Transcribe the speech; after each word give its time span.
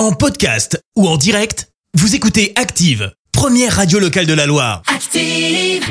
En 0.00 0.12
podcast 0.12 0.82
ou 0.96 1.06
en 1.06 1.18
direct, 1.18 1.68
vous 1.92 2.14
écoutez 2.14 2.54
Active, 2.56 3.12
première 3.32 3.76
radio 3.76 3.98
locale 3.98 4.24
de 4.24 4.32
la 4.32 4.46
Loire. 4.46 4.80
Active. 4.86 5.84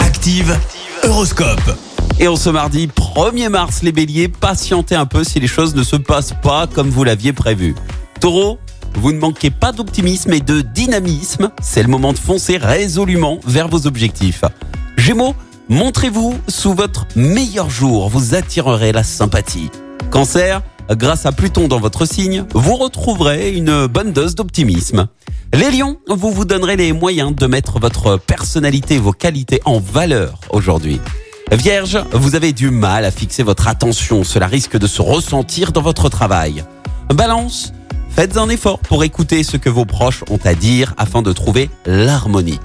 Active, 0.00 0.56
Horoscope. 1.02 1.76
Et 2.20 2.28
en 2.28 2.36
ce 2.36 2.50
mardi 2.50 2.86
1er 2.86 3.48
mars, 3.48 3.82
les 3.82 3.90
béliers, 3.90 4.28
patientez 4.28 4.94
un 4.94 5.06
peu 5.06 5.24
si 5.24 5.40
les 5.40 5.48
choses 5.48 5.74
ne 5.74 5.82
se 5.82 5.96
passent 5.96 6.36
pas 6.40 6.68
comme 6.68 6.88
vous 6.88 7.02
l'aviez 7.02 7.32
prévu. 7.32 7.74
Taureau, 8.20 8.60
vous 8.94 9.10
ne 9.10 9.18
manquez 9.18 9.50
pas 9.50 9.72
d'optimisme 9.72 10.32
et 10.34 10.40
de 10.40 10.60
dynamisme, 10.60 11.50
c'est 11.60 11.82
le 11.82 11.88
moment 11.88 12.12
de 12.12 12.18
foncer 12.18 12.58
résolument 12.58 13.40
vers 13.44 13.66
vos 13.66 13.88
objectifs. 13.88 14.44
Gémeaux, 14.96 15.34
montrez-vous 15.68 16.38
sous 16.46 16.74
votre 16.74 17.08
meilleur 17.16 17.70
jour, 17.70 18.08
vous 18.08 18.36
attirerez 18.36 18.92
la 18.92 19.02
sympathie. 19.02 19.68
Cancer, 20.12 20.62
grâce 20.90 21.26
à 21.26 21.32
Pluton 21.32 21.68
dans 21.68 21.80
votre 21.80 22.06
signe, 22.06 22.44
vous 22.54 22.76
retrouverez 22.76 23.52
une 23.52 23.86
bonne 23.86 24.12
dose 24.12 24.34
d'optimisme. 24.34 25.08
Les 25.52 25.70
lions, 25.70 25.98
vous 26.08 26.30
vous 26.30 26.44
donnerez 26.44 26.76
les 26.76 26.92
moyens 26.92 27.34
de 27.34 27.46
mettre 27.46 27.78
votre 27.78 28.16
personnalité 28.16 28.98
vos 28.98 29.12
qualités 29.12 29.60
en 29.64 29.80
valeur 29.80 30.40
aujourd'hui. 30.50 31.00
Vierge, 31.52 31.98
vous 32.12 32.34
avez 32.34 32.52
du 32.52 32.70
mal 32.70 33.04
à 33.04 33.10
fixer 33.10 33.42
votre 33.42 33.68
attention, 33.68 34.22
cela 34.24 34.46
risque 34.46 34.78
de 34.78 34.86
se 34.86 35.00
ressentir 35.00 35.72
dans 35.72 35.80
votre 35.80 36.08
travail. 36.08 36.64
Balance, 37.14 37.72
faites 38.10 38.36
un 38.36 38.50
effort 38.50 38.80
pour 38.80 39.04
écouter 39.04 39.42
ce 39.42 39.56
que 39.56 39.70
vos 39.70 39.86
proches 39.86 40.24
ont 40.28 40.40
à 40.44 40.54
dire 40.54 40.94
afin 40.98 41.22
de 41.22 41.32
trouver 41.32 41.70
l'harmonie. 41.86 42.60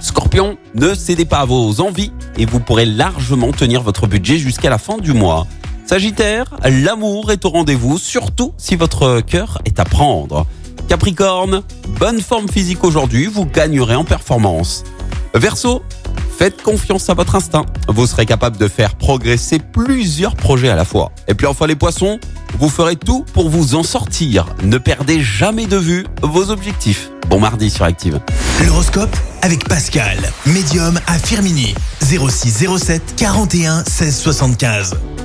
Scorpion, 0.00 0.56
ne 0.74 0.94
cédez 0.94 1.24
pas 1.24 1.40
à 1.40 1.44
vos 1.44 1.80
envies 1.80 2.12
et 2.38 2.46
vous 2.46 2.60
pourrez 2.60 2.86
largement 2.86 3.52
tenir 3.52 3.82
votre 3.82 4.06
budget 4.06 4.38
jusqu'à 4.38 4.70
la 4.70 4.78
fin 4.78 4.96
du 4.98 5.12
mois. 5.12 5.46
Sagittaire, 5.86 6.46
l'amour 6.64 7.30
est 7.30 7.44
au 7.44 7.50
rendez-vous, 7.50 7.96
surtout 7.96 8.52
si 8.58 8.74
votre 8.74 9.20
cœur 9.20 9.62
est 9.64 9.78
à 9.78 9.84
prendre. 9.84 10.44
Capricorne, 10.88 11.62
bonne 12.00 12.20
forme 12.20 12.48
physique 12.48 12.82
aujourd'hui, 12.82 13.26
vous 13.26 13.46
gagnerez 13.46 13.94
en 13.94 14.02
performance. 14.04 14.82
Verseau, 15.34 15.84
faites 16.38 16.60
confiance 16.60 17.08
à 17.08 17.14
votre 17.14 17.36
instinct, 17.36 17.64
vous 17.88 18.06
serez 18.08 18.26
capable 18.26 18.56
de 18.56 18.66
faire 18.66 18.96
progresser 18.96 19.60
plusieurs 19.60 20.34
projets 20.34 20.70
à 20.70 20.74
la 20.74 20.84
fois. 20.84 21.12
Et 21.28 21.34
puis 21.34 21.46
enfin 21.46 21.68
les 21.68 21.76
poissons, 21.76 22.18
vous 22.58 22.68
ferez 22.68 22.96
tout 22.96 23.24
pour 23.32 23.48
vous 23.48 23.76
en 23.76 23.84
sortir. 23.84 24.46
Ne 24.64 24.78
perdez 24.78 25.20
jamais 25.22 25.66
de 25.66 25.76
vue 25.76 26.04
vos 26.20 26.50
objectifs. 26.50 27.10
Bon 27.28 27.38
mardi 27.38 27.70
sur 27.70 27.84
Active. 27.84 28.20
L'horoscope 28.66 29.16
avec 29.42 29.68
Pascal, 29.68 30.18
médium 30.46 30.98
à 31.06 31.16
Firmini. 31.16 31.74
0607 32.02 33.14
41 33.16 33.84
16 33.84 34.16
75. 34.16 34.96